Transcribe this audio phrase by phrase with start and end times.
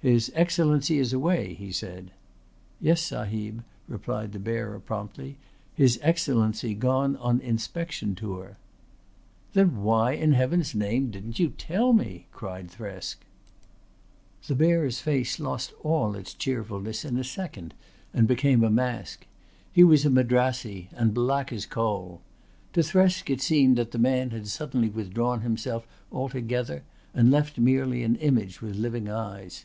[0.00, 2.12] "His Excellency is away," he said.
[2.80, 5.36] "Yes, Sahib," replied the bearer promptly.
[5.74, 8.56] "His Excellency gone on inspection tour."
[9.52, 13.16] "Then why in heaven's name didn't you tell me?" cried Thresk.
[14.46, 17.74] The bearer's face lost all its cheerfulness in a second
[18.14, 19.26] and became a mask.
[19.72, 22.20] He was a Madrassee and black as coal.
[22.74, 28.04] To Thresk it seemed that the man had suddenly withdrawn himself altogether and left merely
[28.04, 29.64] an image with living eyes.